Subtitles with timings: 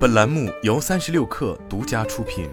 [0.00, 2.48] 本栏目由三十六氪独家出品。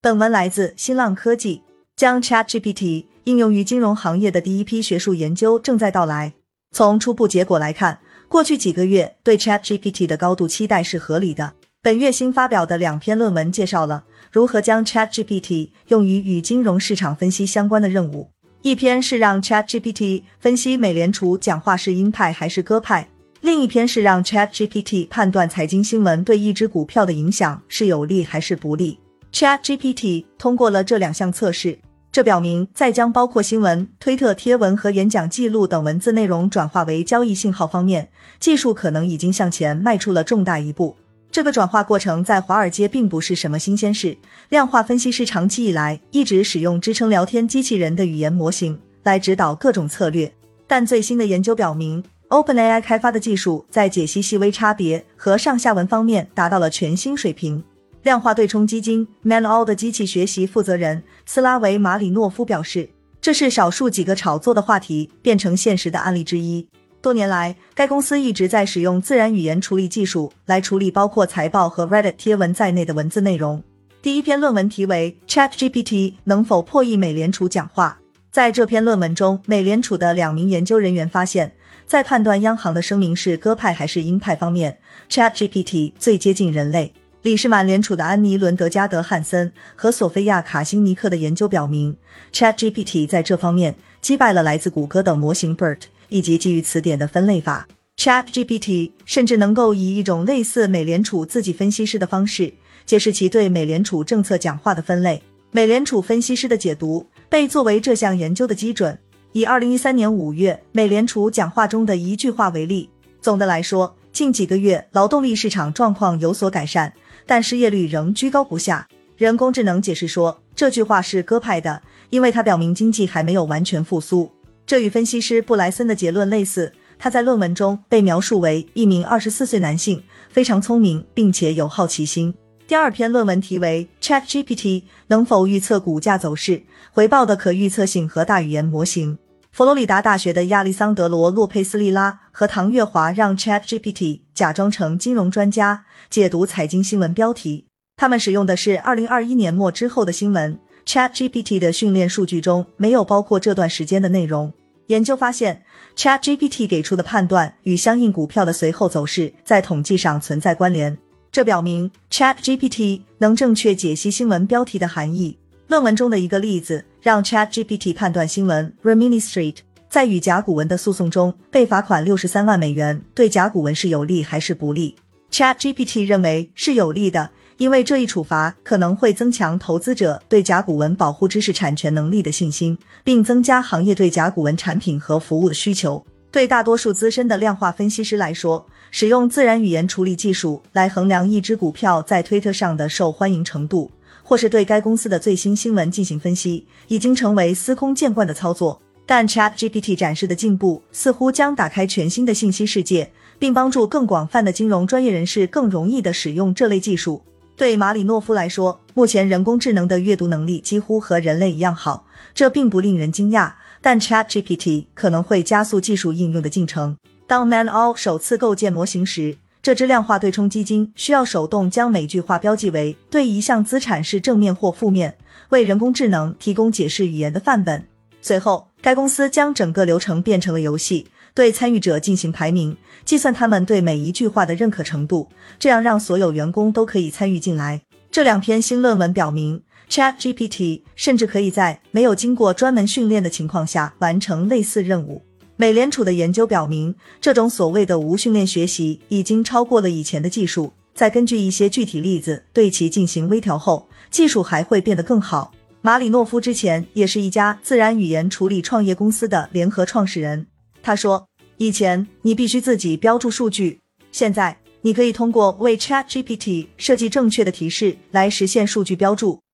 [0.00, 1.62] 本文来自新浪科技。
[1.94, 6.34] 将 ChatGPT 应用于金融行业的第一批学术研究正在到来。
[6.72, 11.54] 从初步结果来看，过去几个月对 ChatGPT 的高度期待是合理的。
[11.80, 18.32] 本月新发表的两篇论文介绍了如何将 ChatGPT 用于与金融市场分析相关的任务。
[18.66, 23.08] 一篇是让 ChatGPT 分析美联储讲话是鹰派还是鸽派，
[23.40, 28.98] 另一篇是让 ChatGPT 判断财经新闻对一只股票的影响是有利还是不利。
[29.32, 31.78] ChatGPT 通过了这两项测试，
[32.10, 38.08] 这表明在将包括新闻、推特贴文和演讲记录等文字内容转化为交易信号方面，
[38.40, 40.96] 技术可能已经向前迈出了重大一步。
[41.36, 44.16] 这个转化过程在华尔街并不是什么新鲜事。
[44.48, 50.32] 量化分析师长期以来一直使用支撑聊天机器人的语言模型来指导各种策略，
[50.66, 57.62] 但最新的研究表明，OpenAI 开发的技术在解析细微差别和上下文方面达到了全新水平。
[58.02, 62.88] 量化对冲基金 ManAll 的机器学习负责人斯拉维马里诺夫表示，
[63.20, 66.66] 这是少数几个炒作的话题变成现实的案例之一。
[67.06, 73.62] 多年来，该公司一直在使用自然语言处理技术来处理包括财报和 Reddit 贴文在内的文字内容。
[74.02, 78.00] 第一篇论文题为 ChatGPT 能否破译美联储讲话。
[78.32, 81.52] 在这篇论文中，美联储的两名研究人员发现，
[81.86, 86.92] 在判断央行的声明是鸽派还是鹰派方面，ChatGPT 最接近人类。
[87.22, 91.96] 理事满联储的安妮·伦德加德汉森和索菲亚·卡辛尼克的研究表明
[92.32, 95.82] ，ChatGPT 在这方面击败了来自谷歌的模型 BERT。
[96.08, 102.52] 以及基于词典的分类法，ChatGPT 甚至能够以一种类似美联储自己分析师的方式
[102.84, 105.22] 解释其对美联储政策讲话的分类。
[105.50, 108.98] 美联储分析师的解读被作为这项研究的基准。
[109.32, 112.88] 以二零一三年五月美联储讲话中的一句话为例，
[113.20, 116.92] 总的来说，近几个月劳动力市场状况有所改善，
[117.26, 118.88] 但失业率仍居高不下。
[119.16, 124.30] 人工智能解释说，这句话是鸽派的，因为它表明经济还没有完全复苏。
[124.66, 126.72] 这与分析师布莱森的结论类似。
[126.98, 132.34] 他在论文中被描述为一名二十四岁男性，非常聪明，并且有好奇心。
[132.66, 136.62] 第二篇论文题为 ChatGPT 能否预测股价走势？
[136.90, 139.18] 回报的可预测性和大语言模型。
[139.52, 147.66] 佛罗里达大学的亚历桑德罗·洛佩斯利拉和唐月华让 ChatGPT 假装成金融专家，解读财经新闻标题。
[147.96, 150.58] 他们使用的是二零二一年末之后的新闻。
[150.86, 154.52] ChatGPT 的训练数据中没有包括这段时间的内容。
[154.86, 155.64] 研究发现
[155.96, 160.96] ，ChatGPT 给出的判断与相应股票的随后走势在统计上存在关联。
[161.32, 165.36] 这表明 ChatGPT 能正确解析新闻标题的含义。
[165.66, 169.56] 论文中的一个例子让 ChatGPT 判断新闻 Remini Street
[169.90, 174.94] 在与甲骨文的诉讼中被罚款六十三万美元对甲骨文是有利还是不利。
[175.32, 177.32] ChatGPT 认为是有利的。
[177.58, 186.04] 因为这一处罚可能会增强投资者对甲骨文保护知识产权能力的信心，并增加行业对甲骨文产品和服务的需求。
[186.30, 193.90] 对大多数资深的量化分析师来说，使用自然语言处理技术来衡量一只股票在推特上的受欢迎程度，
[194.22, 198.78] 或是对该公司的最新新闻进行分析，已经成为司空见惯的操作。
[199.06, 207.22] 但 ChatGPT 展示的进步似乎将打开全新的信息世界，并帮助更广泛的金融专业人士更容易地使用这类技术。
[207.56, 213.52] 对马里诺夫来说，目前人工智能的阅读能力几乎和人类一样好，这并不令人惊讶。
[213.80, 216.98] 但 ChatGPT 可能会加速技术应用的进程。
[217.26, 225.16] 当 ManAll 首次构建模型时，这支量化对冲基金需要手动将每句话标记为对一项资产是正面或负面，
[225.48, 227.86] 为人工智能提供解释语言的范本。
[228.20, 231.06] 随后，该公司将整个流程变成了游戏。
[231.36, 232.74] 对参与者进行排名，
[233.04, 237.82] 计算他们对每一句话的认可程度，这样让所有员工都可以参与进来。
[238.10, 245.20] 这两篇新论文表明，ChatGPT 甚至可以在没有经过专门训练的情况下完成类似任务。
[245.56, 250.72] 美联储的研究表明，这种所谓的无训练学习已经超过了以前的技术。
[250.94, 255.52] 在根据一些具体例子对其进行微调后，技术还会变得更好。
[255.82, 260.46] 马里诺夫之前也是一家自然语言处理创业公司的联合创始人。
[260.86, 261.28] 他说
[261.58, 263.80] ：“以前你必须自己标注数据，
[264.12, 269.40] 现在你可以通过为 ChatGPT 设计正确的提示来实现数据标注。